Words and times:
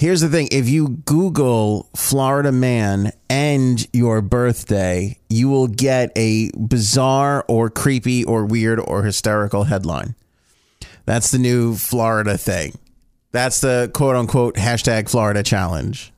Here's 0.00 0.22
the 0.22 0.30
thing 0.30 0.48
if 0.50 0.66
you 0.66 0.88
Google 1.04 1.90
Florida 1.94 2.50
man 2.52 3.12
and 3.28 3.86
your 3.92 4.22
birthday, 4.22 5.18
you 5.28 5.50
will 5.50 5.68
get 5.68 6.10
a 6.16 6.50
bizarre 6.52 7.44
or 7.48 7.68
creepy 7.68 8.24
or 8.24 8.46
weird 8.46 8.80
or 8.80 9.02
hysterical 9.02 9.64
headline. 9.64 10.14
That's 11.04 11.30
the 11.30 11.38
new 11.38 11.76
Florida 11.76 12.38
thing. 12.38 12.78
That's 13.32 13.60
the 13.60 13.90
quote 13.92 14.16
unquote 14.16 14.54
hashtag 14.54 15.10
Florida 15.10 15.42
challenge. 15.42 16.14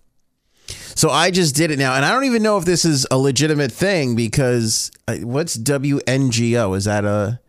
So 0.69 1.11
I 1.11 1.33
just 1.33 1.57
did 1.57 1.73
it 1.73 1.79
now. 1.81 1.97
And 1.97 2.05
I 2.05 2.13
don't 2.13 2.27
even 2.27 2.45
know 2.45 2.59
if 2.59 2.65
this 2.65 2.85
is 2.85 3.05
a 3.11 3.19
legitimate 3.19 3.73
thing 3.73 4.15
because 4.15 4.93
uh, 5.09 5.17
what's 5.23 5.57
WNGO? 5.57 6.77
Is 6.77 6.85
that 6.85 7.05
a 7.05 7.41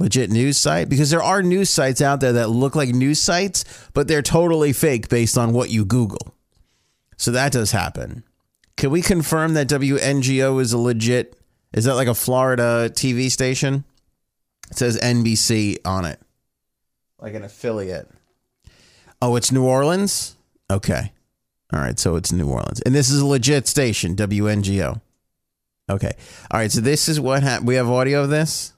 legit 0.00 0.30
news 0.30 0.58
site? 0.58 0.88
Because 0.88 1.10
there 1.10 1.22
are 1.22 1.42
news 1.42 1.70
sites 1.70 2.02
out 2.02 2.20
there 2.20 2.32
that 2.32 2.48
look 2.48 2.74
like 2.74 2.88
news 2.88 3.20
sites, 3.20 3.64
but 3.94 4.08
they're 4.08 4.22
totally 4.22 4.72
fake 4.72 5.08
based 5.08 5.38
on 5.38 5.52
what 5.52 5.70
you 5.70 5.84
Google. 5.84 6.34
So 7.16 7.30
that 7.30 7.52
does 7.52 7.70
happen. 7.70 8.24
Can 8.76 8.90
we 8.90 9.02
confirm 9.02 9.54
that 9.54 9.68
WNGO 9.68 10.60
is 10.60 10.72
a 10.72 10.78
legit? 10.78 11.36
Is 11.72 11.84
that 11.84 11.94
like 11.94 12.08
a 12.08 12.14
Florida 12.14 12.90
TV 12.92 13.30
station? 13.30 13.84
It 14.70 14.78
says 14.78 14.98
NBC 14.98 15.78
on 15.84 16.04
it, 16.04 16.20
like 17.18 17.34
an 17.34 17.44
affiliate. 17.44 18.08
Oh, 19.20 19.36
it's 19.36 19.52
New 19.52 19.64
Orleans? 19.64 20.36
Okay. 20.70 21.12
All 21.72 21.80
right, 21.80 21.98
so 21.98 22.16
it's 22.16 22.32
New 22.32 22.48
Orleans. 22.48 22.80
And 22.80 22.94
this 22.94 23.10
is 23.10 23.20
a 23.20 23.26
legit 23.26 23.68
station, 23.68 24.16
WNGO. 24.16 25.00
Okay. 25.90 26.12
All 26.50 26.58
right, 26.58 26.72
so 26.72 26.80
this 26.80 27.08
is 27.08 27.20
what. 27.20 27.62
We 27.62 27.74
have 27.74 27.90
audio 27.90 28.22
of 28.22 28.30
this? 28.30 28.72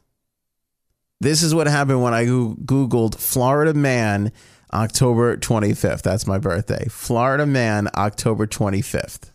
This 1.23 1.45
is 1.45 1.55
what 1.55 1.69
happened 1.69 2.03
when 2.03 2.13
I 2.15 2.25
Googled 2.25 3.15
Florida 3.15 3.75
man 3.75 4.33
October 4.73 5.37
25th. 5.37 6.03
That's 6.03 6.27
my 6.27 6.39
birthday. 6.39 6.87
Florida 6.91 7.47
man 7.47 7.89
October 7.95 8.49
25th. 8.49 9.31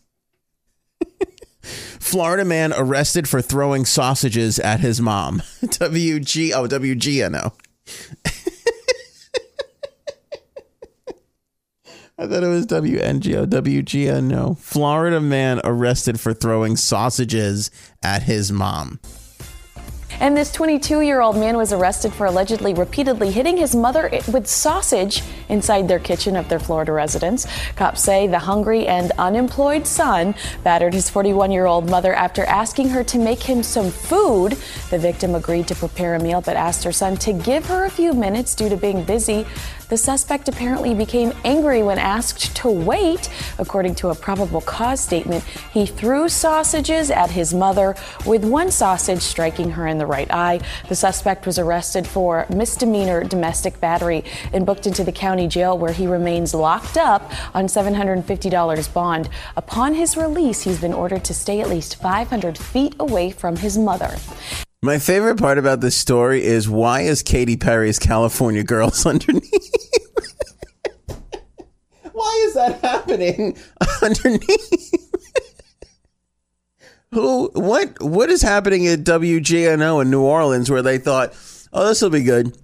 Florida 1.62 2.44
man 2.44 2.74
arrested 2.76 3.30
for 3.30 3.42
throwing 3.42 3.86
sausages 3.86 4.60
at 4.60 4.82
his 4.82 5.00
mom. 5.00 5.40
WG, 5.64 6.52
oh. 6.54 6.66
I 12.20 12.28
thought 12.28 12.44
it 12.44 12.48
was 12.48 12.66
WNGO. 12.66 13.46
WGNO. 13.46 14.58
Florida 14.58 15.22
man 15.22 15.62
arrested 15.64 16.20
for 16.20 16.34
throwing 16.34 16.76
sausages 16.76 17.72
at 18.04 18.24
his 18.24 18.52
mom. 18.52 19.00
And 20.20 20.36
this 20.36 20.52
22 20.52 21.02
year 21.02 21.22
old 21.22 21.38
man 21.38 21.58
was 21.58 21.72
arrested 21.72 22.12
for 22.12 22.26
allegedly 22.26 22.74
repeatedly 22.74 23.32
hitting 23.32 23.58
his 23.58 23.76
mother 23.76 24.10
with 24.32 24.48
sausage 24.48 25.22
inside 25.48 25.88
their 25.88 26.00
kitchen 26.00 26.36
of 26.36 26.50
their 26.50 26.60
Florida 26.60 26.92
residence. 26.92 27.46
Cops 27.76 28.02
say 28.02 28.26
the 28.26 28.40
hungry 28.40 28.88
and 28.88 29.12
unemployed 29.20 29.86
son 29.86 30.34
battered 30.64 30.96
his 30.96 31.08
41 31.08 31.52
year 31.52 31.68
old 31.68 31.90
mother 31.90 32.14
after 32.14 32.44
asking 32.46 32.90
her 32.90 33.04
to 33.04 33.20
make 33.20 33.44
him 33.44 33.62
some 33.62 33.92
food. 33.92 34.58
The 34.90 34.98
victim 34.98 35.36
agreed 35.36 35.68
to 35.68 35.76
prepare 35.76 36.16
a 36.16 36.20
meal 36.20 36.42
but 36.42 36.56
asked 36.56 36.84
her 36.84 36.92
son 36.92 37.18
to 37.18 37.34
give 37.34 37.68
her 37.68 37.86
a 37.86 37.90
few 37.90 38.14
minutes 38.14 38.56
due 38.56 38.70
to 38.70 38.78
being 38.78 39.04
busy. 39.04 39.46
The 39.90 39.98
suspect 39.98 40.50
apparently 40.50 40.94
became 40.94 41.32
angry 41.46 41.82
when 41.82 41.98
asked 41.98 42.56
to 42.58 42.70
wait. 42.70 43.30
According 43.58 43.96
to 43.96 44.10
a 44.10 44.16
probable 44.16 44.60
cause 44.60 45.00
statement, 45.00 45.46
he 45.72 45.86
threw 45.86 46.28
sausages 46.28 47.10
at 47.10 47.32
his 47.32 47.54
mother, 47.54 47.96
with 48.26 48.44
one 48.44 48.70
sausage 48.70 49.22
striking 49.22 49.72
her 49.72 49.88
in 49.88 49.98
the 49.98 50.06
right 50.06 50.30
eye. 50.30 50.60
The 50.90 50.96
suspect 50.96 51.46
was 51.46 51.58
arrested 51.58 52.06
for 52.06 52.46
misdemeanor 52.50 53.24
domestic 53.24 53.80
battery 53.80 54.26
and 54.52 54.66
booked 54.66 54.88
into 54.88 55.06
the 55.06 55.14
county 55.14 55.48
jail 55.48 55.78
where 55.78 55.94
he 55.94 56.06
remains 56.06 56.54
locked 56.54 56.98
up 56.98 57.32
on 57.56 57.68
$750 57.68 58.94
bond. 58.94 59.30
Upon 59.56 59.94
his 59.94 60.18
release, 60.18 60.64
he's 60.64 60.82
been 60.82 60.94
ordered 60.94 61.24
to 61.24 61.34
stay 61.34 61.62
at 61.62 61.70
least 61.70 61.96
500 62.02 62.58
feet 62.58 62.94
away 63.00 63.32
from 63.32 63.56
his 63.56 63.78
mother. 63.78 64.18
My 64.84 65.00
favorite 65.00 65.40
part 65.40 65.58
about 65.58 65.82
this 65.82 65.96
story 65.96 66.44
is 66.44 66.70
why 66.70 67.02
is 67.02 67.24
Katy 67.24 67.58
Perry's 67.58 67.98
California 67.98 68.64
Girls 68.64 69.06
underneath? 69.08 69.84
why 72.12 72.44
is 72.46 72.54
that 72.54 72.80
happening 72.82 73.58
underneath? 74.04 74.94
Who 77.12 77.50
what 77.54 78.02
what 78.04 78.30
is 78.30 78.42
happening 78.42 78.86
at 78.88 79.00
WGNO 79.00 80.02
in 80.02 80.12
New 80.12 80.22
Orleans 80.22 80.70
where 80.70 80.82
they 80.82 80.98
thought, 80.98 81.34
"Oh, 81.74 81.88
this 81.88 82.02
will 82.02 82.10
be 82.10 82.24
good." 82.24 82.56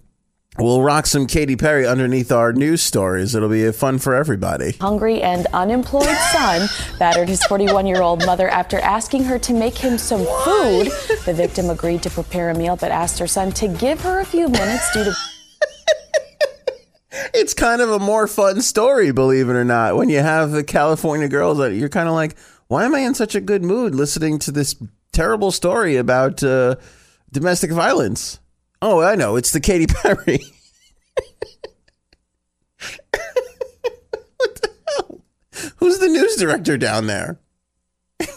We'll 0.60 0.84
rock 0.84 1.08
some 1.08 1.26
Katy 1.26 1.56
Perry 1.56 1.88
underneath 1.88 2.32
our 2.32 2.54
news 2.54 2.84
stories. 2.84 3.34
It'll 3.34 3.50
be 3.50 3.72
fun 3.72 3.98
for 3.98 4.14
everybody. 4.14 4.74
Hungry 4.80 5.20
and 5.20 5.48
unemployed 5.48 6.16
son 6.32 6.70
battered 7.00 7.28
his 7.28 7.44
41 7.46 7.88
year 7.88 8.04
old 8.04 8.24
mother 8.24 8.48
after 8.50 8.78
asking 8.80 9.24
her 9.24 9.40
to 9.40 9.54
make 9.54 9.76
him 9.76 9.98
some 9.98 10.20
food. 10.20 10.92
The 11.26 11.34
victim 11.36 11.72
agreed 11.72 12.04
to 12.04 12.12
prepare 12.12 12.52
a 12.52 12.56
meal 12.56 12.76
but 12.76 12.92
asked 12.92 13.18
her 13.18 13.26
son 13.26 13.52
to 13.54 13.68
give 13.68 14.02
her 14.02 14.20
a 14.20 14.26
few 14.26 14.48
minutes 14.48 14.94
due 14.94 15.06
to. 15.06 15.16
it's 17.34 17.56
kind 17.56 17.82
of 17.82 17.90
a 17.90 18.00
more 18.00 18.28
fun 18.28 18.62
story, 18.62 19.12
believe 19.12 19.50
it 19.50 19.54
or 19.54 19.66
not. 19.66 19.96
When 19.96 20.10
you 20.10 20.20
have 20.20 20.52
the 20.52 20.64
California 20.64 21.30
girls, 21.30 21.58
you're 21.74 21.90
kind 21.90 22.08
of 22.08 22.14
like, 22.14 22.36
why 22.68 22.86
am 22.86 22.94
I 22.94 23.00
in 23.00 23.16
such 23.16 23.34
a 23.34 23.42
good 23.42 23.64
mood 23.64 23.96
listening 23.96 24.38
to 24.40 24.52
this 24.52 24.76
terrible 25.12 25.52
story 25.52 25.96
about 25.96 26.44
uh, 26.44 26.76
domestic 27.32 27.72
violence? 27.72 28.40
Oh, 28.86 29.00
I 29.00 29.16
know. 29.16 29.38
It's 29.38 29.52
the 29.52 29.62
Katy 29.62 29.88
Perry. 29.88 30.18
what 34.36 34.62
the 34.62 34.70
hell? 34.90 35.22
Who's 35.78 36.00
the 36.00 36.10
news 36.10 36.36
director 36.36 36.78
down 36.78 37.08
there? 37.08 37.40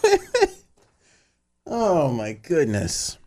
oh 1.66 2.12
my 2.12 2.34
goodness. 2.34 3.18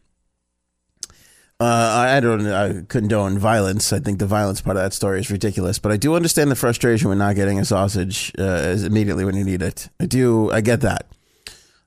Uh, 1.59 2.07
I 2.07 2.21
don't 2.21 2.47
I 2.47 2.83
condone 2.87 3.37
violence. 3.37 3.91
I 3.91 3.99
think 3.99 4.19
the 4.19 4.25
violence 4.25 4.61
part 4.61 4.77
of 4.77 4.83
that 4.83 4.93
story 4.93 5.19
is 5.19 5.29
ridiculous, 5.29 5.77
but 5.77 5.91
I 5.91 5.97
do 5.97 6.15
understand 6.15 6.49
the 6.49 6.55
frustration 6.55 7.09
when 7.09 7.17
not 7.17 7.35
getting 7.35 7.59
a 7.59 7.65
sausage 7.65 8.31
uh, 8.39 8.77
immediately 8.81 9.25
when 9.25 9.35
you 9.35 9.43
need 9.43 9.61
it. 9.61 9.89
I 9.99 10.05
do. 10.05 10.49
I 10.51 10.61
get 10.61 10.79
that. 10.81 11.05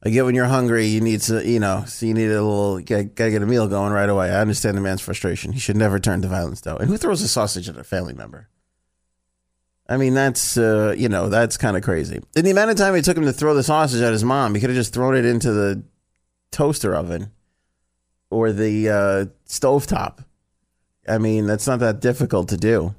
I 0.04 0.10
get 0.10 0.24
when 0.24 0.34
you're 0.34 0.46
hungry, 0.46 0.86
you 0.86 1.00
need 1.00 1.20
to, 1.22 1.48
you 1.48 1.60
know, 1.60 1.84
so 1.86 2.06
you 2.06 2.14
need 2.14 2.26
a 2.26 2.42
little, 2.42 2.80
gotta, 2.80 3.04
gotta 3.04 3.30
get 3.30 3.42
a 3.42 3.46
meal 3.46 3.68
going 3.68 3.92
right 3.92 4.08
away. 4.08 4.30
I 4.30 4.40
understand 4.40 4.76
the 4.76 4.80
man's 4.80 5.00
frustration. 5.00 5.52
He 5.52 5.60
should 5.60 5.76
never 5.76 6.00
turn 6.00 6.22
to 6.22 6.28
violence, 6.28 6.60
though. 6.60 6.76
And 6.76 6.88
who 6.88 6.96
throws 6.96 7.22
a 7.22 7.28
sausage 7.28 7.68
at 7.68 7.76
a 7.76 7.84
family 7.84 8.12
member? 8.12 8.48
I 9.88 9.96
mean, 9.96 10.14
that's, 10.14 10.56
uh, 10.56 10.94
you 10.98 11.08
know, 11.08 11.28
that's 11.28 11.56
kind 11.56 11.76
of 11.76 11.84
crazy. 11.84 12.20
And 12.34 12.44
the 12.44 12.50
amount 12.50 12.70
of 12.70 12.76
time 12.76 12.96
it 12.96 13.04
took 13.04 13.16
him 13.16 13.24
to 13.24 13.32
throw 13.32 13.54
the 13.54 13.62
sausage 13.62 14.00
at 14.00 14.12
his 14.12 14.24
mom, 14.24 14.54
he 14.54 14.60
could 14.60 14.70
have 14.70 14.76
just 14.76 14.92
thrown 14.92 15.14
it 15.14 15.24
into 15.24 15.52
the 15.52 15.84
toaster 16.50 16.94
oven 16.96 17.30
or 18.28 18.50
the 18.50 18.88
uh, 18.88 19.24
stovetop. 19.46 20.24
I 21.08 21.18
mean, 21.18 21.46
that's 21.46 21.66
not 21.66 21.78
that 21.80 22.00
difficult 22.00 22.48
to 22.48 22.56
do. 22.56 22.94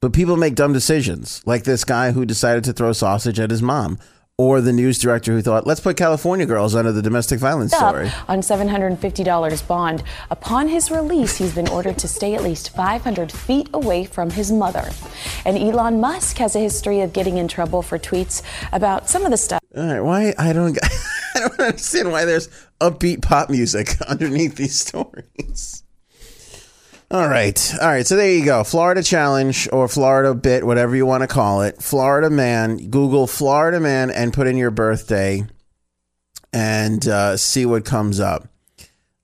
But 0.00 0.12
people 0.12 0.36
make 0.36 0.54
dumb 0.54 0.72
decisions, 0.72 1.42
like 1.46 1.64
this 1.64 1.84
guy 1.84 2.12
who 2.12 2.24
decided 2.24 2.64
to 2.64 2.72
throw 2.72 2.92
sausage 2.92 3.40
at 3.40 3.50
his 3.50 3.62
mom 3.62 3.98
or 4.40 4.60
the 4.60 4.72
news 4.72 4.98
director 5.00 5.32
who 5.32 5.42
thought, 5.42 5.66
let's 5.66 5.80
put 5.80 5.96
California 5.96 6.46
girls 6.46 6.76
under 6.76 6.92
the 6.92 7.02
domestic 7.02 7.40
violence 7.40 7.72
story. 7.72 8.08
On 8.28 8.38
$750 8.38 9.66
bond. 9.66 10.04
Upon 10.30 10.68
his 10.68 10.92
release, 10.92 11.36
he's 11.36 11.52
been 11.52 11.66
ordered 11.68 11.98
to 11.98 12.06
stay 12.06 12.36
at 12.36 12.44
least 12.44 12.70
500 12.70 13.32
feet 13.32 13.68
away 13.74 14.04
from 14.04 14.30
his 14.30 14.52
mother. 14.52 14.90
And 15.44 15.58
Elon 15.58 16.00
Musk 16.00 16.36
has 16.38 16.54
a 16.54 16.60
history 16.60 17.00
of 17.00 17.12
getting 17.12 17.36
in 17.36 17.48
trouble 17.48 17.82
for 17.82 17.98
tweets 17.98 18.42
about 18.72 19.08
some 19.08 19.24
of 19.24 19.32
the 19.32 19.36
stuff. 19.36 19.60
All 19.76 19.84
right, 19.84 20.00
why? 20.00 20.34
I 20.38 20.52
don't, 20.52 20.78
I 21.34 21.40
don't 21.40 21.58
understand 21.58 22.12
why 22.12 22.24
there's 22.24 22.48
upbeat 22.80 23.22
pop 23.22 23.50
music 23.50 24.00
underneath 24.06 24.54
these 24.54 24.78
stories. 24.78 25.82
All 27.10 27.26
right. 27.26 27.74
All 27.80 27.88
right. 27.88 28.06
So 28.06 28.16
there 28.16 28.30
you 28.30 28.44
go. 28.44 28.64
Florida 28.64 29.02
challenge 29.02 29.66
or 29.72 29.88
Florida 29.88 30.34
bit, 30.34 30.66
whatever 30.66 30.94
you 30.94 31.06
want 31.06 31.22
to 31.22 31.26
call 31.26 31.62
it. 31.62 31.82
Florida 31.82 32.28
man. 32.28 32.90
Google 32.90 33.26
Florida 33.26 33.80
man 33.80 34.10
and 34.10 34.32
put 34.32 34.46
in 34.46 34.58
your 34.58 34.70
birthday 34.70 35.46
and 36.52 37.08
uh, 37.08 37.38
see 37.38 37.64
what 37.64 37.86
comes 37.86 38.20
up. 38.20 38.48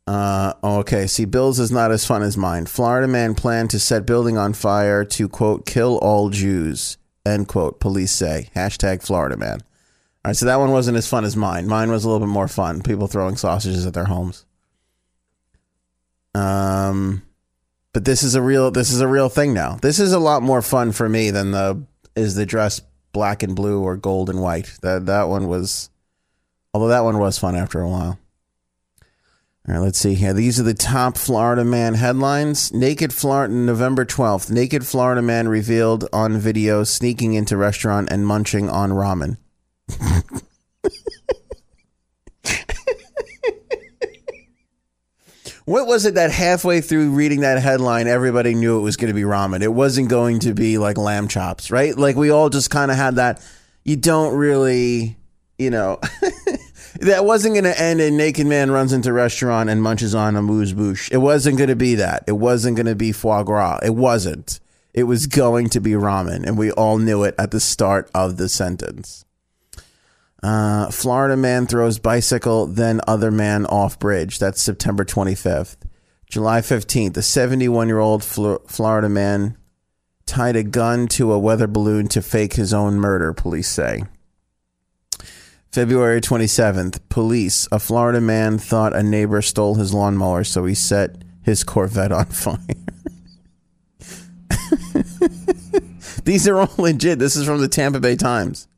Uh, 0.06 0.54
okay. 0.64 1.06
See, 1.06 1.26
Bill's 1.26 1.60
is 1.60 1.70
not 1.70 1.92
as 1.92 2.06
fun 2.06 2.22
as 2.22 2.38
mine. 2.38 2.64
Florida 2.64 3.06
man 3.06 3.34
planned 3.34 3.68
to 3.70 3.78
set 3.78 4.06
building 4.06 4.38
on 4.38 4.54
fire 4.54 5.04
to 5.04 5.28
quote, 5.28 5.66
kill 5.66 5.98
all 5.98 6.30
Jews, 6.30 6.96
end 7.26 7.48
quote, 7.48 7.80
police 7.80 8.12
say. 8.12 8.48
Hashtag 8.56 9.02
Florida 9.02 9.36
man. 9.36 9.60
All 9.60 10.30
right. 10.30 10.36
So 10.36 10.46
that 10.46 10.58
one 10.58 10.70
wasn't 10.70 10.96
as 10.96 11.06
fun 11.06 11.26
as 11.26 11.36
mine. 11.36 11.66
Mine 11.68 11.90
was 11.90 12.04
a 12.04 12.08
little 12.08 12.26
bit 12.26 12.32
more 12.32 12.48
fun. 12.48 12.80
People 12.80 13.08
throwing 13.08 13.36
sausages 13.36 13.84
at 13.84 13.92
their 13.92 14.06
homes. 14.06 14.46
Um, 16.34 17.22
but 17.94 18.04
this 18.04 18.22
is 18.22 18.34
a 18.34 18.42
real 18.42 18.70
this 18.70 18.90
is 18.90 19.00
a 19.00 19.08
real 19.08 19.30
thing 19.30 19.54
now. 19.54 19.76
This 19.80 19.98
is 19.98 20.12
a 20.12 20.18
lot 20.18 20.42
more 20.42 20.60
fun 20.60 20.92
for 20.92 21.08
me 21.08 21.30
than 21.30 21.52
the 21.52 21.86
is 22.14 22.34
the 22.34 22.44
dress 22.44 22.82
black 23.12 23.42
and 23.42 23.56
blue 23.56 23.80
or 23.80 23.96
gold 23.96 24.28
and 24.28 24.42
white. 24.42 24.76
That 24.82 25.06
that 25.06 25.28
one 25.28 25.48
was 25.48 25.88
although 26.74 26.88
that 26.88 27.04
one 27.04 27.18
was 27.18 27.38
fun 27.38 27.56
after 27.56 27.80
a 27.80 27.88
while. 27.88 28.18
All 29.66 29.74
right, 29.74 29.80
let's 29.80 29.98
see 29.98 30.14
here. 30.14 30.34
These 30.34 30.60
are 30.60 30.64
the 30.64 30.74
top 30.74 31.16
Florida 31.16 31.64
man 31.64 31.94
headlines. 31.94 32.70
Naked 32.74 33.14
Florida, 33.14 33.54
November 33.54 34.04
12th. 34.04 34.50
Naked 34.50 34.86
Florida 34.86 35.22
man 35.22 35.48
revealed 35.48 36.06
on 36.12 36.36
video 36.36 36.84
sneaking 36.84 37.32
into 37.32 37.56
restaurant 37.56 38.08
and 38.10 38.26
munching 38.26 38.68
on 38.68 38.90
ramen. 38.90 39.38
what 45.64 45.86
was 45.86 46.04
it 46.04 46.14
that 46.14 46.30
halfway 46.30 46.80
through 46.80 47.10
reading 47.10 47.40
that 47.40 47.62
headline, 47.62 48.06
everybody 48.06 48.54
knew 48.54 48.78
it 48.78 48.82
was 48.82 48.96
going 48.96 49.08
to 49.08 49.14
be 49.14 49.22
ramen? 49.22 49.62
It 49.62 49.72
wasn't 49.72 50.08
going 50.08 50.40
to 50.40 50.52
be 50.52 50.76
like 50.78 50.98
lamb 50.98 51.28
chops, 51.28 51.70
right? 51.70 51.96
Like 51.96 52.16
we 52.16 52.30
all 52.30 52.50
just 52.50 52.70
kind 52.70 52.90
of 52.90 52.96
had 52.96 53.16
that. 53.16 53.44
You 53.82 53.96
don't 53.96 54.34
really, 54.34 55.16
you 55.58 55.70
know, 55.70 56.00
that 57.00 57.24
wasn't 57.24 57.54
going 57.54 57.64
to 57.64 57.80
end 57.80 58.00
in 58.00 58.16
naked 58.16 58.46
man 58.46 58.70
runs 58.70 58.92
into 58.92 59.12
restaurant 59.12 59.70
and 59.70 59.82
munches 59.82 60.14
on 60.14 60.36
amuse-bouche. 60.36 61.10
It 61.10 61.18
wasn't 61.18 61.56
going 61.56 61.68
to 61.70 61.76
be 61.76 61.94
that. 61.96 62.24
It 62.26 62.32
wasn't 62.32 62.76
going 62.76 62.86
to 62.86 62.94
be 62.94 63.12
foie 63.12 63.42
gras. 63.42 63.80
It 63.82 63.94
wasn't. 63.94 64.60
It 64.92 65.04
was 65.04 65.26
going 65.26 65.70
to 65.70 65.80
be 65.80 65.92
ramen, 65.92 66.46
and 66.46 66.56
we 66.56 66.70
all 66.70 66.98
knew 66.98 67.24
it 67.24 67.34
at 67.36 67.50
the 67.50 67.58
start 67.58 68.08
of 68.14 68.36
the 68.36 68.48
sentence. 68.48 69.24
Uh, 70.44 70.90
Florida 70.90 71.38
man 71.38 71.66
throws 71.66 71.98
bicycle, 71.98 72.66
then 72.66 73.00
other 73.08 73.30
man 73.30 73.64
off 73.64 73.98
bridge. 73.98 74.38
That's 74.38 74.60
September 74.60 75.02
25th. 75.02 75.76
July 76.28 76.60
15th, 76.60 77.16
a 77.16 77.22
71 77.22 77.88
year 77.88 77.98
old 77.98 78.22
Florida 78.22 79.08
man 79.08 79.56
tied 80.26 80.56
a 80.56 80.62
gun 80.62 81.08
to 81.08 81.32
a 81.32 81.38
weather 81.38 81.66
balloon 81.66 82.08
to 82.08 82.20
fake 82.20 82.52
his 82.54 82.74
own 82.74 82.96
murder, 82.96 83.32
police 83.32 83.68
say. 83.68 84.04
February 85.72 86.20
27th, 86.20 87.00
police. 87.08 87.66
A 87.72 87.78
Florida 87.78 88.20
man 88.20 88.58
thought 88.58 88.94
a 88.94 89.02
neighbor 89.02 89.40
stole 89.40 89.76
his 89.76 89.94
lawnmower, 89.94 90.44
so 90.44 90.66
he 90.66 90.74
set 90.74 91.24
his 91.42 91.64
Corvette 91.64 92.12
on 92.12 92.26
fire. 92.30 92.58
These 96.24 96.46
are 96.46 96.60
all 96.60 96.74
legit. 96.76 97.18
This 97.18 97.34
is 97.34 97.46
from 97.46 97.62
the 97.62 97.68
Tampa 97.68 97.98
Bay 97.98 98.16
Times. 98.16 98.68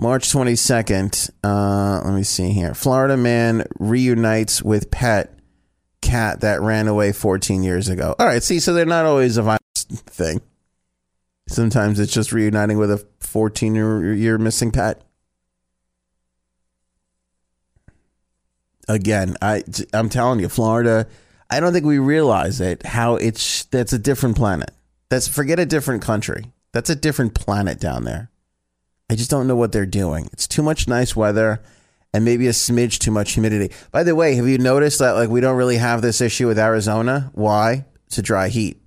March 0.00 0.32
22nd. 0.32 1.30
Uh, 1.44 2.00
let 2.02 2.14
me 2.14 2.22
see 2.22 2.52
here. 2.52 2.72
Florida 2.72 3.18
man 3.18 3.66
reunites 3.78 4.62
with 4.62 4.90
pet 4.90 5.38
cat 6.00 6.40
that 6.40 6.62
ran 6.62 6.88
away 6.88 7.12
14 7.12 7.62
years 7.62 7.88
ago. 7.90 8.14
All 8.18 8.26
right, 8.26 8.42
see, 8.42 8.60
so 8.60 8.72
they're 8.72 8.86
not 8.86 9.04
always 9.04 9.36
a 9.36 9.42
violent 9.42 9.60
thing. 9.76 10.40
Sometimes 11.48 12.00
it's 12.00 12.14
just 12.14 12.32
reuniting 12.32 12.78
with 12.78 12.90
a 12.90 13.06
14 13.18 13.74
year 13.74 14.38
missing 14.38 14.70
pet. 14.70 15.02
Again, 18.88 19.36
I 19.42 19.64
I'm 19.92 20.08
telling 20.08 20.40
you, 20.40 20.48
Florida. 20.48 21.08
I 21.50 21.60
don't 21.60 21.72
think 21.72 21.84
we 21.84 21.98
realize 21.98 22.60
it. 22.60 22.86
How 22.86 23.16
it's 23.16 23.64
that's 23.66 23.92
a 23.92 23.98
different 23.98 24.36
planet. 24.36 24.70
That's 25.10 25.28
forget 25.28 25.58
a 25.58 25.66
different 25.66 26.02
country. 26.02 26.52
That's 26.72 26.88
a 26.88 26.96
different 26.96 27.34
planet 27.34 27.78
down 27.78 28.04
there. 28.04 28.30
I 29.10 29.16
just 29.16 29.28
don't 29.28 29.48
know 29.48 29.56
what 29.56 29.72
they're 29.72 29.86
doing. 29.86 30.28
It's 30.32 30.46
too 30.46 30.62
much 30.62 30.86
nice 30.86 31.16
weather 31.16 31.60
and 32.14 32.24
maybe 32.24 32.46
a 32.46 32.52
smidge 32.52 33.00
too 33.00 33.10
much 33.10 33.32
humidity. 33.32 33.74
By 33.90 34.04
the 34.04 34.14
way, 34.14 34.36
have 34.36 34.46
you 34.46 34.56
noticed 34.56 35.00
that 35.00 35.16
like 35.16 35.28
we 35.28 35.40
don't 35.40 35.56
really 35.56 35.78
have 35.78 36.00
this 36.00 36.20
issue 36.20 36.46
with 36.46 36.60
Arizona? 36.60 37.32
Why? 37.34 37.86
It's 38.06 38.18
a 38.18 38.22
dry 38.22 38.50
heat. 38.50 38.80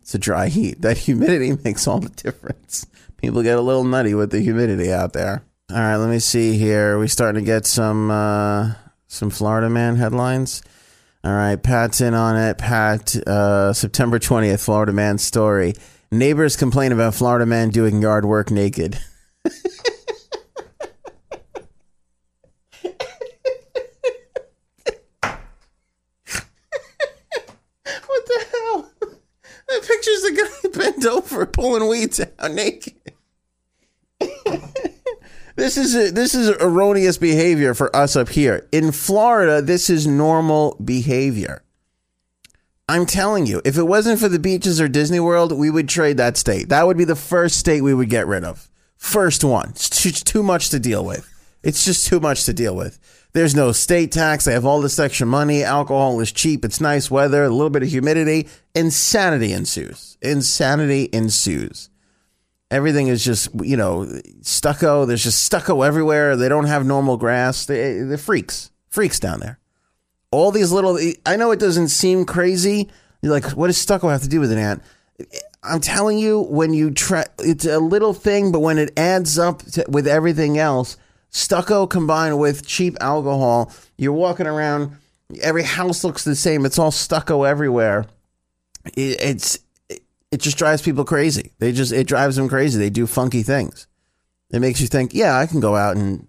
It's 0.00 0.12
a 0.12 0.18
dry 0.18 0.48
heat. 0.48 0.82
That 0.82 0.98
humidity 1.06 1.56
makes 1.64 1.86
all 1.86 2.00
the 2.00 2.08
difference. 2.08 2.84
People 3.16 3.44
get 3.44 3.56
a 3.56 3.62
little 3.62 3.84
nutty 3.84 4.12
with 4.14 4.32
the 4.32 4.40
humidity 4.40 4.92
out 4.92 5.12
there. 5.12 5.44
All 5.70 5.76
right, 5.76 5.96
let 5.96 6.10
me 6.10 6.18
see 6.18 6.58
here. 6.58 6.96
Are 6.96 6.98
we 6.98 7.06
starting 7.06 7.44
to 7.44 7.46
get 7.46 7.64
some 7.64 8.10
uh, 8.10 8.74
some 9.06 9.30
Florida 9.30 9.70
man 9.70 9.94
headlines? 9.94 10.62
All 11.22 11.32
right, 11.32 11.62
Pat's 11.62 12.00
in 12.00 12.14
on 12.14 12.36
it. 12.36 12.58
Pat, 12.58 13.14
uh, 13.24 13.72
September 13.72 14.18
twentieth, 14.18 14.60
Florida 14.60 14.92
man 14.92 15.18
story. 15.18 15.74
Neighbors 16.10 16.56
complain 16.56 16.90
about 16.90 17.14
Florida 17.14 17.46
man 17.46 17.70
doing 17.70 18.02
yard 18.02 18.24
work 18.24 18.50
naked. 18.50 18.98
what 19.42 19.56
the 28.26 28.44
hell? 28.52 28.90
The 29.00 29.80
picture's 29.86 30.24
a 30.24 30.32
guy 30.34 30.52
pulling 31.46 31.88
weeds 31.88 32.20
out 32.20 32.50
naked. 32.52 32.94
this 35.56 35.76
is 35.76 35.94
a, 35.94 36.10
this 36.10 36.34
is 36.34 36.50
erroneous 36.60 37.18
behavior 37.18 37.74
for 37.74 37.94
us 37.94 38.16
up 38.16 38.28
here. 38.28 38.68
In 38.72 38.92
Florida, 38.92 39.62
this 39.62 39.90
is 39.90 40.06
normal 40.06 40.76
behavior. 40.84 41.62
I'm 42.88 43.06
telling 43.06 43.46
you, 43.46 43.62
if 43.64 43.78
it 43.78 43.84
wasn't 43.84 44.20
for 44.20 44.28
the 44.28 44.38
beaches 44.38 44.80
or 44.80 44.88
Disney 44.88 45.20
World, 45.20 45.52
we 45.52 45.70
would 45.70 45.88
trade 45.88 46.16
that 46.18 46.36
state. 46.36 46.68
That 46.68 46.86
would 46.86 46.98
be 46.98 47.04
the 47.04 47.16
first 47.16 47.58
state 47.58 47.80
we 47.80 47.94
would 47.94 48.10
get 48.10 48.26
rid 48.26 48.44
of. 48.44 48.68
First 48.96 49.44
one. 49.44 49.70
It's 49.70 49.88
too, 49.88 50.10
too 50.10 50.42
much 50.42 50.70
to 50.70 50.78
deal 50.78 51.04
with. 51.04 51.28
It's 51.62 51.84
just 51.84 52.06
too 52.06 52.20
much 52.20 52.44
to 52.44 52.52
deal 52.52 52.74
with. 52.76 52.98
There's 53.34 53.54
no 53.54 53.72
state 53.72 54.12
tax. 54.12 54.44
They 54.44 54.52
have 54.52 54.66
all 54.66 54.82
this 54.82 54.98
extra 54.98 55.26
money. 55.26 55.62
Alcohol 55.62 56.20
is 56.20 56.32
cheap. 56.32 56.64
It's 56.64 56.80
nice 56.80 57.10
weather, 57.10 57.44
a 57.44 57.48
little 57.48 57.70
bit 57.70 57.82
of 57.82 57.88
humidity. 57.88 58.48
Insanity 58.74 59.52
ensues. 59.52 60.18
Insanity 60.20 61.08
ensues. 61.12 61.88
Everything 62.70 63.08
is 63.08 63.24
just, 63.24 63.48
you 63.62 63.76
know, 63.76 64.06
stucco. 64.42 65.06
There's 65.06 65.22
just 65.22 65.44
stucco 65.44 65.82
everywhere. 65.82 66.36
They 66.36 66.48
don't 66.48 66.66
have 66.66 66.84
normal 66.84 67.16
grass. 67.16 67.66
They, 67.66 67.98
they're 68.00 68.18
freaks. 68.18 68.70
Freaks 68.88 69.18
down 69.18 69.40
there. 69.40 69.58
All 70.30 70.50
these 70.50 70.72
little, 70.72 70.98
I 71.26 71.36
know 71.36 71.50
it 71.50 71.60
doesn't 71.60 71.88
seem 71.88 72.24
crazy. 72.24 72.90
You're 73.22 73.32
like, 73.32 73.50
what 73.50 73.68
does 73.68 73.78
stucco 73.78 74.08
have 74.08 74.22
to 74.22 74.28
do 74.28 74.40
with 74.40 74.52
an 74.52 74.58
ant? 74.58 74.82
I'm 75.62 75.80
telling 75.80 76.18
you, 76.18 76.40
when 76.40 76.74
you 76.74 76.90
try, 76.90 77.24
it's 77.38 77.64
a 77.64 77.78
little 77.78 78.12
thing, 78.12 78.52
but 78.52 78.60
when 78.60 78.78
it 78.78 78.98
adds 78.98 79.38
up 79.38 79.62
to, 79.72 79.84
with 79.88 80.06
everything 80.08 80.58
else, 80.58 80.96
stucco 81.32 81.86
combined 81.86 82.38
with 82.38 82.66
cheap 82.66 82.96
alcohol, 83.00 83.72
you're 83.96 84.12
walking 84.12 84.46
around. 84.46 84.96
Every 85.40 85.64
house 85.64 86.04
looks 86.04 86.24
the 86.24 86.36
same. 86.36 86.64
It's 86.64 86.78
all 86.78 86.90
stucco 86.90 87.42
everywhere. 87.42 88.06
It, 88.84 89.20
it's 89.20 89.58
it 90.30 90.40
just 90.40 90.56
drives 90.56 90.82
people 90.82 91.04
crazy. 91.04 91.52
They 91.58 91.72
just 91.72 91.92
it 91.92 92.06
drives 92.06 92.36
them 92.36 92.48
crazy. 92.48 92.78
They 92.78 92.90
do 92.90 93.06
funky 93.06 93.42
things. 93.42 93.86
It 94.50 94.60
makes 94.60 94.80
you 94.80 94.86
think, 94.86 95.14
yeah, 95.14 95.36
I 95.36 95.46
can 95.46 95.60
go 95.60 95.76
out 95.76 95.96
and 95.96 96.26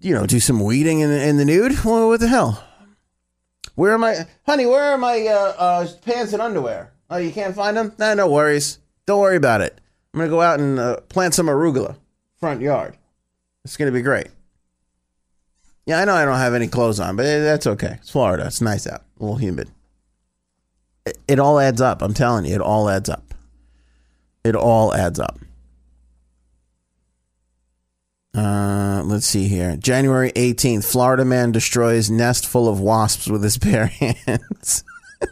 you 0.00 0.14
know 0.14 0.26
do 0.26 0.40
some 0.40 0.60
weeding 0.60 1.00
in, 1.00 1.10
in 1.10 1.36
the 1.36 1.44
nude. 1.44 1.84
Well, 1.84 2.08
what 2.08 2.20
the 2.20 2.28
hell? 2.28 2.64
Where 3.74 3.92
are 3.92 3.98
my 3.98 4.26
honey? 4.46 4.66
Where 4.66 4.92
are 4.92 4.98
my 4.98 5.26
uh, 5.26 5.54
uh, 5.58 5.88
pants 6.04 6.32
and 6.32 6.42
underwear? 6.42 6.92
Oh, 7.08 7.16
you 7.16 7.32
can't 7.32 7.54
find 7.54 7.76
them? 7.76 7.92
Nah, 7.98 8.14
no 8.14 8.30
worries. 8.30 8.78
Don't 9.06 9.20
worry 9.20 9.36
about 9.36 9.60
it. 9.60 9.80
I'm 10.12 10.20
gonna 10.20 10.30
go 10.30 10.40
out 10.40 10.60
and 10.60 10.78
uh, 10.78 11.00
plant 11.08 11.34
some 11.34 11.46
arugula 11.46 11.96
front 12.38 12.60
yard. 12.62 12.96
It's 13.64 13.76
gonna 13.76 13.92
be 13.92 14.02
great. 14.02 14.28
Yeah, 15.86 16.00
I 16.00 16.04
know 16.04 16.14
I 16.14 16.24
don't 16.24 16.36
have 16.36 16.54
any 16.54 16.68
clothes 16.68 17.00
on, 17.00 17.16
but 17.16 17.24
that's 17.24 17.66
okay. 17.66 17.98
It's 18.00 18.10
Florida. 18.10 18.46
It's 18.46 18.60
nice 18.60 18.86
out. 18.86 19.02
A 19.18 19.22
little 19.22 19.36
humid. 19.36 19.70
It, 21.04 21.18
it 21.26 21.38
all 21.38 21.58
adds 21.58 21.80
up. 21.80 22.02
I'm 22.02 22.14
telling 22.14 22.44
you, 22.44 22.54
it 22.54 22.60
all 22.60 22.88
adds 22.88 23.08
up. 23.08 23.34
It 24.44 24.54
all 24.54 24.94
adds 24.94 25.18
up. 25.18 25.38
Uh, 28.32 29.02
let's 29.04 29.26
see 29.26 29.48
here. 29.48 29.76
January 29.76 30.30
18th, 30.32 30.84
Florida 30.84 31.24
man 31.24 31.52
destroys 31.52 32.10
nest 32.10 32.46
full 32.46 32.68
of 32.68 32.80
wasps 32.80 33.28
with 33.28 33.42
his 33.42 33.58
bare 33.58 33.86
hands. 33.86 34.84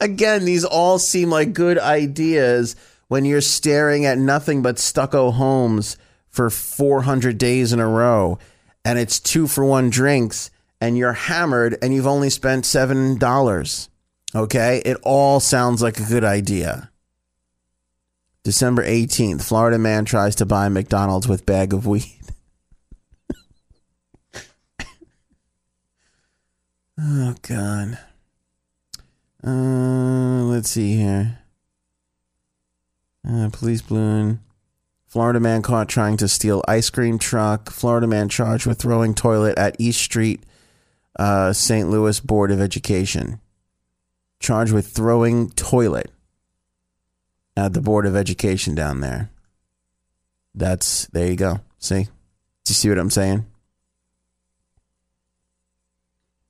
Again, 0.00 0.44
these 0.44 0.64
all 0.64 0.98
seem 0.98 1.30
like 1.30 1.54
good 1.54 1.78
ideas 1.78 2.76
when 3.08 3.24
you're 3.24 3.40
staring 3.40 4.06
at 4.06 4.18
nothing 4.18 4.62
but 4.62 4.78
stucco 4.78 5.30
homes 5.30 5.96
for 6.28 6.50
400 6.50 7.36
days 7.36 7.72
in 7.72 7.80
a 7.80 7.88
row 7.88 8.38
and 8.84 8.98
it's 8.98 9.18
two 9.18 9.46
for 9.46 9.64
one 9.64 9.90
drinks 9.90 10.50
and 10.80 10.96
you're 10.96 11.12
hammered 11.12 11.76
and 11.82 11.92
you've 11.92 12.06
only 12.06 12.30
spent 12.30 12.64
$7. 12.64 13.88
Okay? 14.34 14.82
It 14.84 14.96
all 15.02 15.40
sounds 15.40 15.82
like 15.82 15.98
a 15.98 16.04
good 16.04 16.24
idea. 16.24 16.90
December 18.44 18.84
18th, 18.84 19.42
Florida 19.42 19.78
man 19.78 20.04
tries 20.04 20.36
to 20.36 20.46
buy 20.46 20.68
McDonald's 20.68 21.26
with 21.28 21.44
bag 21.44 21.72
of 21.74 21.86
weed. 21.86 22.04
oh, 26.98 27.34
God. 27.42 27.98
Uh, 29.44 30.44
let's 30.44 30.70
see 30.70 30.96
here. 30.96 31.37
Uh, 33.26 33.48
police 33.52 33.82
balloon. 33.82 34.40
Florida 35.06 35.40
man 35.40 35.62
caught 35.62 35.88
trying 35.88 36.16
to 36.18 36.28
steal 36.28 36.62
ice 36.68 36.90
cream 36.90 37.18
truck. 37.18 37.70
Florida 37.70 38.06
man 38.06 38.28
charged 38.28 38.66
with 38.66 38.78
throwing 38.78 39.14
toilet 39.14 39.56
at 39.56 39.76
East 39.78 40.02
Street, 40.02 40.42
uh, 41.18 41.52
St. 41.52 41.88
Louis 41.88 42.20
Board 42.20 42.50
of 42.50 42.60
Education. 42.60 43.40
Charged 44.38 44.72
with 44.72 44.88
throwing 44.88 45.50
toilet 45.50 46.10
at 47.56 47.72
the 47.72 47.80
Board 47.80 48.06
of 48.06 48.14
Education 48.14 48.74
down 48.74 49.00
there. 49.00 49.30
That's 50.54 51.06
there 51.06 51.28
you 51.28 51.36
go. 51.36 51.60
See, 51.78 52.04
Do 52.04 52.70
you 52.70 52.74
see 52.74 52.88
what 52.88 52.98
I'm 52.98 53.10
saying? 53.10 53.46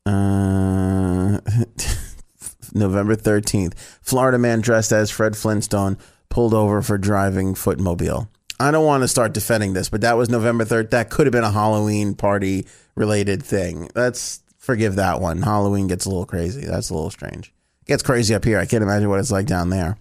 Uh, 0.04 1.38
November 2.74 3.14
13th. 3.14 3.74
Florida 4.02 4.38
man 4.38 4.60
dressed 4.60 4.92
as 4.92 5.10
Fred 5.10 5.36
Flintstone 5.36 5.96
pulled 6.28 6.54
over 6.54 6.82
for 6.82 6.98
driving 6.98 7.54
footmobile. 7.54 8.28
I 8.60 8.70
don't 8.70 8.84
want 8.86 9.02
to 9.02 9.08
start 9.08 9.32
defending 9.32 9.72
this, 9.72 9.88
but 9.88 10.00
that 10.00 10.16
was 10.16 10.28
November 10.28 10.64
3rd. 10.64 10.90
That 10.90 11.10
could 11.10 11.26
have 11.26 11.32
been 11.32 11.44
a 11.44 11.52
Halloween 11.52 12.14
party 12.14 12.66
related 12.96 13.42
thing. 13.42 13.88
Let's 13.94 14.42
forgive 14.56 14.96
that 14.96 15.20
one. 15.20 15.42
Halloween 15.42 15.86
gets 15.86 16.06
a 16.06 16.08
little 16.08 16.26
crazy. 16.26 16.66
That's 16.66 16.90
a 16.90 16.94
little 16.94 17.10
strange. 17.10 17.52
gets 17.86 18.02
crazy 18.02 18.34
up 18.34 18.44
here. 18.44 18.58
I 18.58 18.66
can't 18.66 18.82
imagine 18.82 19.08
what 19.08 19.20
it's 19.20 19.30
like 19.30 19.46
down 19.46 19.70
there. 19.70 19.96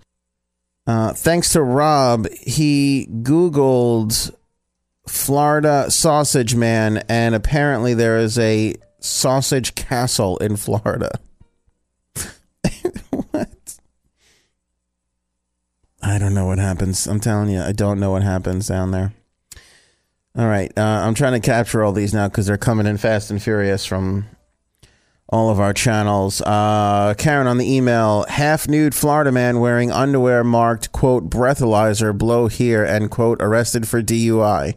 Uh, 0.88 1.14
thanks 1.14 1.52
to 1.52 1.62
Rob, 1.62 2.28
he 2.32 3.08
Googled 3.12 4.34
Florida 5.08 5.92
Sausage 5.92 6.56
Man, 6.56 7.04
and 7.10 7.36
apparently 7.36 7.94
there 7.94 8.18
is 8.18 8.40
a 8.40 8.76
sausage 9.00 9.76
castle 9.76 10.38
in 10.38 10.56
Florida. 10.56 11.20
I 16.08 16.20
don't 16.20 16.34
know 16.34 16.46
what 16.46 16.58
happens. 16.58 17.06
I'm 17.06 17.20
telling 17.20 17.50
you, 17.50 17.62
I 17.62 17.74
don't 17.74 18.00
know 18.00 18.12
what 18.12 18.24
happens 18.24 18.68
down 18.68 18.92
there. 18.92 19.14
All 20.38 20.48
right, 20.48 20.72
uh, 20.78 20.82
I'm 20.82 21.14
trying 21.14 21.34
to 21.34 21.46
capture 21.46 21.84
all 21.84 21.92
these 21.92 22.14
now 22.14 22.30
because 22.30 22.46
they're 22.46 22.58
coming 22.58 22.88
in 22.88 22.98
fast 22.98 23.30
and 23.30 23.44
furious 23.44 23.86
from 23.86 24.26
all 25.28 25.50
of 25.50 25.60
our 25.60 25.74
channels. 25.74 26.42
Uh, 26.42 27.14
Karen 27.18 27.48
on 27.48 27.58
the 27.58 27.76
email, 27.76 28.26
half 28.30 28.70
nude 28.70 28.96
Florida 28.96 29.34
man 29.34 29.60
wearing 29.60 29.92
underwear 29.92 30.46
marked, 30.46 30.94
quote, 30.94 31.30
breathalyzer, 31.30 32.18
blow 32.18 32.48
here, 32.48 32.86
and, 32.86 33.12
quote, 33.12 33.42
arrested 33.42 33.86
for 33.86 34.02
DUI. 34.02 34.76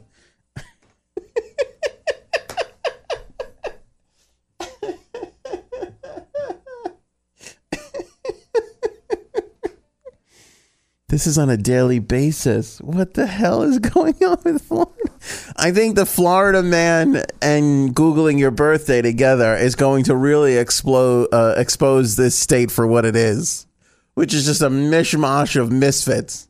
This 11.11 11.27
is 11.27 11.39
on 11.39 11.51
a 11.51 11.57
daily 11.57 11.99
basis. 11.99 12.81
What 12.81 13.15
the 13.15 13.27
hell 13.27 13.65
is 13.65 13.79
going 13.95 14.15
on 14.25 14.39
with 14.45 14.63
Florida? 14.63 15.11
I 15.57 15.73
think 15.73 15.97
the 15.97 16.07
Florida 16.07 16.63
man 16.63 17.25
and 17.43 17.93
Googling 17.93 18.39
your 18.39 18.53
birthday 18.53 19.03
together 19.03 19.57
is 19.57 19.75
going 19.75 20.05
to 20.05 20.15
really 20.15 20.57
explode, 20.57 21.27
uh, 21.33 21.55
expose 21.57 22.15
this 22.15 22.39
state 22.39 22.71
for 22.71 22.87
what 22.87 23.05
it 23.05 23.17
is, 23.17 23.67
which 24.15 24.33
is 24.33 24.47
just 24.47 24.63
a 24.63 24.69
mishmash 24.69 25.61
of 25.61 25.73
misfits. 25.73 26.47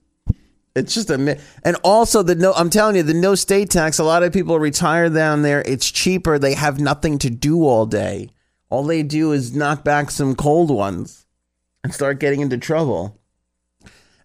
It's 0.76 0.92
just 0.92 1.08
a 1.08 1.40
and 1.64 1.76
also 1.82 2.22
the 2.22 2.34
no. 2.34 2.52
I'm 2.52 2.68
telling 2.68 2.96
you, 2.96 3.02
the 3.02 3.14
no 3.14 3.34
state 3.34 3.70
tax. 3.70 3.98
A 3.98 4.04
lot 4.04 4.22
of 4.22 4.32
people 4.32 4.60
retire 4.60 5.08
down 5.08 5.40
there. 5.40 5.62
It's 5.62 5.90
cheaper. 5.90 6.38
They 6.38 6.52
have 6.52 6.78
nothing 6.78 7.16
to 7.20 7.30
do 7.30 7.64
all 7.64 7.86
day. 7.86 8.28
All 8.68 8.84
they 8.84 9.02
do 9.02 9.32
is 9.32 9.56
knock 9.56 9.84
back 9.84 10.10
some 10.10 10.36
cold 10.36 10.70
ones 10.70 11.26
and 11.82 11.94
start 11.94 12.20
getting 12.20 12.40
into 12.40 12.58
trouble 12.58 13.19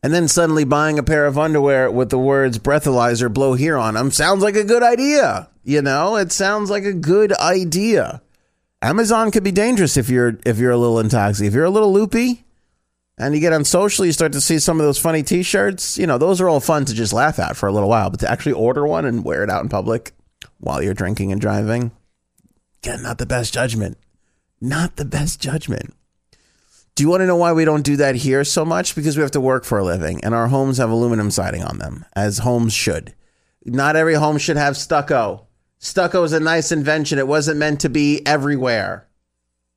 and 0.05 0.13
then 0.13 0.27
suddenly 0.27 0.63
buying 0.63 0.99
a 0.99 1.03
pair 1.03 1.25
of 1.25 1.35
underwear 1.35 1.89
with 1.89 2.11
the 2.11 2.19
words 2.19 2.59
breathalyzer 2.59 3.33
blow 3.33 3.55
here 3.55 3.75
on 3.75 3.95
them 3.95 4.11
sounds 4.11 4.43
like 4.43 4.55
a 4.55 4.63
good 4.63 4.83
idea. 4.83 5.49
You 5.63 5.81
know, 5.81 6.15
it 6.15 6.31
sounds 6.31 6.69
like 6.69 6.83
a 6.83 6.93
good 6.93 7.33
idea. 7.33 8.21
Amazon 8.83 9.31
could 9.31 9.43
be 9.43 9.51
dangerous 9.51 9.97
if 9.97 10.07
you're 10.07 10.37
if 10.45 10.59
you're 10.59 10.69
a 10.69 10.77
little 10.77 10.99
intoxicated. 10.99 11.47
If 11.47 11.55
you're 11.55 11.63
a 11.65 11.71
little 11.71 11.91
loopy 11.91 12.45
and 13.17 13.33
you 13.33 13.41
get 13.41 13.51
on 13.51 13.65
social, 13.65 14.05
you 14.05 14.11
start 14.11 14.31
to 14.33 14.41
see 14.41 14.59
some 14.59 14.79
of 14.79 14.85
those 14.85 14.99
funny 14.99 15.23
t-shirts, 15.23 15.97
you 15.97 16.05
know, 16.05 16.19
those 16.19 16.39
are 16.39 16.49
all 16.49 16.59
fun 16.59 16.85
to 16.85 16.93
just 16.93 17.11
laugh 17.11 17.39
at 17.39 17.57
for 17.57 17.67
a 17.67 17.71
little 17.71 17.89
while, 17.89 18.11
but 18.11 18.19
to 18.19 18.29
actually 18.29 18.53
order 18.53 18.85
one 18.85 19.05
and 19.05 19.25
wear 19.25 19.43
it 19.43 19.49
out 19.49 19.63
in 19.63 19.69
public 19.69 20.11
while 20.59 20.83
you're 20.83 20.93
drinking 20.93 21.31
and 21.31 21.41
driving, 21.41 21.89
again, 22.83 23.01
not 23.01 23.17
the 23.17 23.25
best 23.25 23.55
judgment. 23.55 23.97
Not 24.61 24.97
the 24.97 25.05
best 25.05 25.41
judgment. 25.41 25.95
Do 26.95 27.03
you 27.03 27.09
want 27.09 27.21
to 27.21 27.27
know 27.27 27.35
why 27.35 27.51
we 27.51 27.65
don't 27.65 27.83
do 27.83 27.97
that 27.97 28.15
here 28.15 28.45
so 28.45 28.63
much? 28.63 28.95
Because 28.95 29.17
we 29.17 29.21
have 29.21 29.31
to 29.31 29.41
work 29.41 29.65
for 29.65 29.77
a 29.77 29.83
living 29.83 30.23
and 30.23 30.33
our 30.33 30.47
homes 30.47 30.77
have 30.77 30.89
aluminum 30.89 31.29
siding 31.29 31.61
on 31.61 31.77
them, 31.77 32.05
as 32.15 32.39
homes 32.39 32.73
should. 32.73 33.13
Not 33.65 33.97
every 33.97 34.13
home 34.13 34.37
should 34.37 34.55
have 34.55 34.77
stucco. 34.77 35.45
Stucco 35.77 36.23
is 36.23 36.31
a 36.31 36.39
nice 36.39 36.71
invention. 36.71 37.19
It 37.19 37.27
wasn't 37.27 37.57
meant 37.57 37.81
to 37.81 37.89
be 37.89 38.25
everywhere 38.25 39.07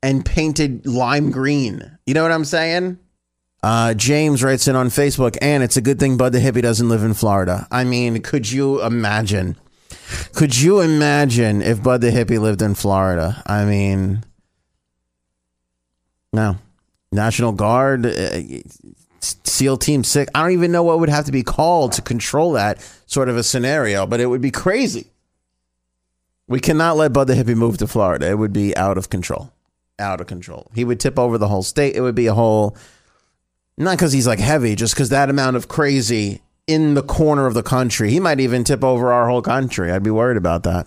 and 0.01 0.25
painted 0.25 0.87
lime 0.87 1.33
green. 1.33 1.99
You 2.07 2.15
know 2.15 2.23
what 2.23 2.31
I'm 2.31 2.45
saying? 2.45 2.99
Uh, 3.65 3.95
James 3.95 4.45
writes 4.45 4.69
in 4.69 4.77
on 4.77 4.89
Facebook, 4.89 5.37
and 5.43 5.65
it's 5.65 5.77
a 5.77 5.81
good 5.81 5.99
thing 5.99 6.17
Bud 6.17 6.33
the 6.33 6.39
Hippie 6.39 6.63
doesn't 6.63 6.89
live 6.89 7.03
in 7.03 7.15
Florida. 7.15 7.67
I 7.73 7.83
mean, 7.83 8.23
could 8.23 8.51
you 8.51 8.81
imagine? 8.83 9.57
Could 10.35 10.57
you 10.57 10.81
imagine 10.81 11.63
if 11.63 11.83
Bud 11.83 12.01
the 12.01 12.11
Hippie 12.11 12.41
lived 12.41 12.63
in 12.63 12.77
Florida? 12.77 13.43
I 13.47 13.65
mean, 13.65 14.25
no. 16.33 16.57
National 17.13 17.53
Guard, 17.53 18.07
uh, 18.07 18.41
SEAL 19.21 19.79
Team 19.79 20.05
Six. 20.05 20.31
I 20.35 20.43
don't 20.43 20.53
even 20.53 20.73
know 20.73 20.83
what 20.83 21.01
would 21.01 21.09
have 21.09 21.25
to 21.25 21.33
be 21.33 21.43
called 21.43 21.93
to 21.93 22.03
control 22.03 22.53
that 22.53 22.79
sort 23.07 23.29
of 23.29 23.37
a 23.37 23.43
scenario, 23.43 24.07
but 24.07 24.21
it 24.21 24.27
would 24.27 24.41
be 24.41 24.51
crazy. 24.51 25.11
We 26.47 26.61
cannot 26.61 26.97
let 26.97 27.13
Bud 27.13 27.27
the 27.27 27.35
Hippie 27.35 27.57
move 27.57 27.79
to 27.79 27.87
Florida. 27.87 28.29
It 28.29 28.39
would 28.39 28.53
be 28.53 28.77
out 28.77 28.97
of 28.97 29.11
control. 29.11 29.53
Out 29.99 30.21
of 30.21 30.27
control. 30.27 30.71
He 30.75 30.85
would 30.85 31.01
tip 31.01 31.19
over 31.19 31.37
the 31.37 31.49
whole 31.49 31.63
state. 31.63 31.97
It 31.97 32.01
would 32.01 32.15
be 32.15 32.27
a 32.27 32.35
whole, 32.35 32.77
not 33.77 33.97
because 33.97 34.13
he's 34.13 34.27
like 34.27 34.39
heavy, 34.39 34.75
just 34.75 34.95
because 34.95 35.11
that 35.11 35.29
amount 35.29 35.57
of 35.57 35.69
crazy 35.69 36.41
in 36.67 36.95
the 36.95 37.03
corner 37.03 37.47
of 37.47 37.55
the 37.55 37.63
country. 37.63 38.11
He 38.11 38.21
might 38.21 38.41
even 38.41 38.65
tip 38.65 38.85
over 38.85 39.13
our 39.13 39.29
whole 39.29 39.43
country. 39.43 39.91
I'd 39.91 40.03
be 40.03 40.11
worried 40.11 40.37
about 40.37 40.63
that. 40.63 40.87